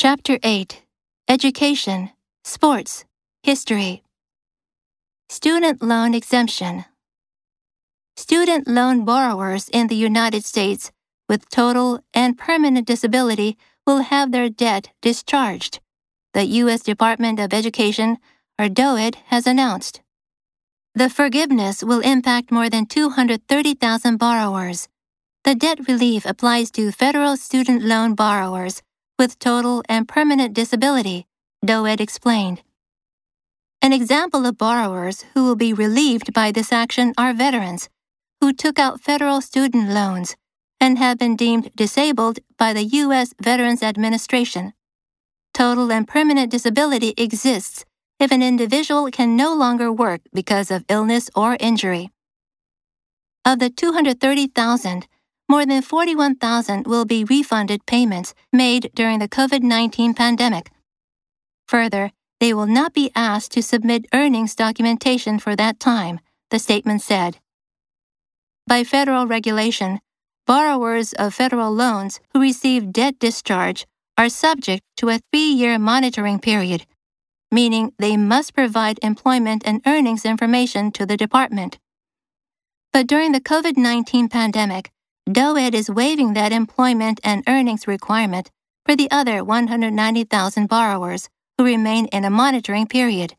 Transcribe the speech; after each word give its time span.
Chapter 0.00 0.38
8 0.44 0.84
Education, 1.26 2.10
Sports, 2.44 3.04
History. 3.42 4.04
Student 5.28 5.82
Loan 5.82 6.14
Exemption. 6.14 6.84
Student 8.16 8.68
loan 8.68 9.04
borrowers 9.04 9.68
in 9.68 9.88
the 9.88 9.96
United 9.96 10.44
States 10.44 10.92
with 11.28 11.50
total 11.50 11.98
and 12.14 12.38
permanent 12.38 12.86
disability 12.86 13.58
will 13.88 14.02
have 14.02 14.30
their 14.30 14.48
debt 14.48 14.90
discharged, 15.02 15.80
the 16.32 16.44
U.S. 16.62 16.84
Department 16.84 17.40
of 17.40 17.52
Education, 17.52 18.18
or 18.56 18.68
DOED, 18.68 19.16
has 19.34 19.48
announced. 19.48 20.00
The 20.94 21.10
forgiveness 21.10 21.82
will 21.82 22.02
impact 22.02 22.52
more 22.52 22.70
than 22.70 22.86
230,000 22.86 24.16
borrowers. 24.16 24.88
The 25.42 25.56
debt 25.56 25.88
relief 25.88 26.24
applies 26.24 26.70
to 26.72 26.92
federal 26.92 27.36
student 27.36 27.82
loan 27.82 28.14
borrowers 28.14 28.80
with 29.18 29.38
total 29.38 29.82
and 29.88 30.06
permanent 30.06 30.54
disability, 30.54 31.26
DOED 31.64 32.00
explained. 32.00 32.62
An 33.82 33.92
example 33.92 34.46
of 34.46 34.58
borrowers 34.58 35.24
who 35.34 35.44
will 35.44 35.56
be 35.56 35.72
relieved 35.72 36.32
by 36.32 36.52
this 36.52 36.72
action 36.72 37.12
are 37.18 37.32
veterans 37.32 37.88
who 38.40 38.52
took 38.52 38.78
out 38.78 39.00
federal 39.00 39.40
student 39.40 39.90
loans 39.90 40.36
and 40.80 40.98
have 40.98 41.18
been 41.18 41.36
deemed 41.36 41.70
disabled 41.74 42.38
by 42.56 42.72
the 42.72 42.84
U.S. 42.84 43.34
Veterans 43.42 43.82
Administration. 43.82 44.72
Total 45.52 45.90
and 45.90 46.06
permanent 46.06 46.50
disability 46.50 47.14
exists 47.16 47.84
if 48.20 48.30
an 48.30 48.42
individual 48.42 49.10
can 49.10 49.36
no 49.36 49.54
longer 49.54 49.92
work 49.92 50.20
because 50.32 50.70
of 50.70 50.84
illness 50.88 51.30
or 51.34 51.56
injury. 51.58 52.10
Of 53.44 53.58
the 53.58 53.70
230,000, 53.70 55.06
more 55.48 55.64
than 55.64 55.82
41,000 55.82 56.86
will 56.86 57.04
be 57.04 57.24
refunded 57.24 57.86
payments 57.86 58.34
made 58.52 58.90
during 58.94 59.18
the 59.18 59.28
COVID 59.28 59.62
19 59.62 60.14
pandemic. 60.14 60.70
Further, 61.66 62.12
they 62.40 62.54
will 62.54 62.66
not 62.66 62.94
be 62.94 63.10
asked 63.14 63.52
to 63.52 63.62
submit 63.62 64.06
earnings 64.12 64.54
documentation 64.54 65.38
for 65.38 65.56
that 65.56 65.80
time, 65.80 66.20
the 66.50 66.58
statement 66.58 67.02
said. 67.02 67.38
By 68.66 68.84
federal 68.84 69.26
regulation, 69.26 70.00
borrowers 70.46 71.12
of 71.14 71.34
federal 71.34 71.72
loans 71.72 72.20
who 72.32 72.40
receive 72.40 72.92
debt 72.92 73.18
discharge 73.18 73.86
are 74.16 74.28
subject 74.28 74.82
to 74.98 75.08
a 75.08 75.20
three 75.32 75.50
year 75.50 75.78
monitoring 75.78 76.38
period, 76.38 76.84
meaning 77.50 77.92
they 77.98 78.16
must 78.16 78.54
provide 78.54 78.98
employment 79.02 79.62
and 79.64 79.80
earnings 79.86 80.24
information 80.24 80.92
to 80.92 81.06
the 81.06 81.16
department. 81.16 81.78
But 82.92 83.06
during 83.06 83.32
the 83.32 83.40
COVID 83.40 83.76
19 83.76 84.28
pandemic, 84.28 84.90
DOED 85.30 85.74
is 85.74 85.90
waiving 85.90 86.32
that 86.32 86.52
employment 86.52 87.20
and 87.22 87.44
earnings 87.46 87.86
requirement 87.86 88.50
for 88.86 88.96
the 88.96 89.10
other 89.10 89.44
190,000 89.44 90.66
borrowers 90.66 91.28
who 91.58 91.64
remain 91.64 92.06
in 92.06 92.24
a 92.24 92.30
monitoring 92.30 92.86
period. 92.86 93.34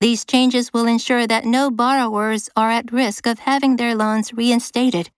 These 0.00 0.24
changes 0.24 0.72
will 0.72 0.86
ensure 0.86 1.26
that 1.26 1.44
no 1.44 1.72
borrowers 1.72 2.48
are 2.54 2.70
at 2.70 2.92
risk 2.92 3.26
of 3.26 3.40
having 3.40 3.74
their 3.74 3.96
loans 3.96 4.32
reinstated, 4.32 5.10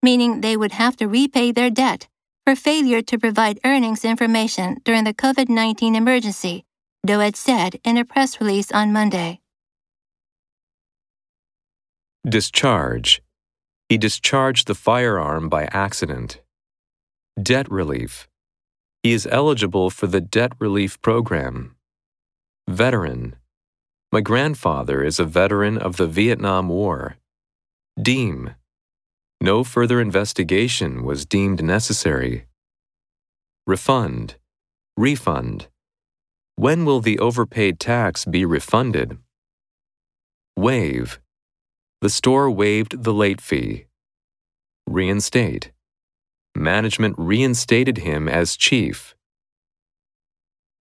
meaning 0.00 0.40
they 0.40 0.56
would 0.56 0.72
have 0.72 0.96
to 0.98 1.08
repay 1.08 1.50
their 1.50 1.70
debt 1.70 2.06
for 2.46 2.54
failure 2.54 3.02
to 3.02 3.18
provide 3.18 3.58
earnings 3.64 4.04
information 4.04 4.76
during 4.84 5.02
the 5.02 5.14
COVID 5.14 5.48
19 5.48 5.96
emergency, 5.96 6.64
DOED 7.04 7.34
said 7.34 7.80
in 7.82 7.96
a 7.96 8.04
press 8.04 8.40
release 8.40 8.70
on 8.70 8.92
Monday. 8.92 9.40
Discharge. 12.24 13.20
He 13.88 13.98
discharged 13.98 14.66
the 14.66 14.74
firearm 14.74 15.48
by 15.48 15.64
accident. 15.64 16.40
Debt 17.40 17.70
relief. 17.70 18.28
He 19.02 19.12
is 19.12 19.28
eligible 19.30 19.90
for 19.90 20.06
the 20.06 20.20
debt 20.20 20.52
relief 20.58 21.00
program. 21.02 21.76
Veteran. 22.68 23.36
My 24.10 24.20
grandfather 24.20 25.02
is 25.02 25.20
a 25.20 25.24
veteran 25.24 25.76
of 25.76 25.96
the 25.96 26.06
Vietnam 26.06 26.68
War. 26.68 27.16
Deem. 28.00 28.54
No 29.40 29.62
further 29.64 30.00
investigation 30.00 31.04
was 31.04 31.26
deemed 31.26 31.62
necessary. 31.62 32.46
Refund. 33.66 34.36
Refund. 34.96 35.68
When 36.56 36.84
will 36.84 37.00
the 37.00 37.18
overpaid 37.18 37.80
tax 37.80 38.24
be 38.24 38.44
refunded? 38.44 39.18
Waive. 40.56 41.20
The 42.04 42.10
store 42.10 42.50
waived 42.50 43.04
the 43.04 43.14
late 43.14 43.40
fee. 43.40 43.86
Reinstate. 44.86 45.72
Management 46.54 47.14
reinstated 47.16 47.96
him 47.96 48.28
as 48.28 48.58
chief. 48.58 49.14